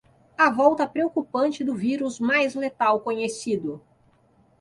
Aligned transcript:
A 0.35 0.49
volta 0.49 0.87
preocupante 0.87 1.63
do 1.63 1.75
vírus 1.75 2.19
mais 2.19 2.55
letal 2.55 3.01
conhecido 3.01 3.79